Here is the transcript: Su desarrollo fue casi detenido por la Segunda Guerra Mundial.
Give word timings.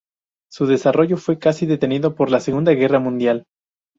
Su 0.51 0.65
desarrollo 0.65 1.15
fue 1.15 1.37
casi 1.37 1.67
detenido 1.67 2.15
por 2.15 2.31
la 2.31 2.39
Segunda 2.39 2.71
Guerra 2.71 2.97
Mundial. 2.99 3.43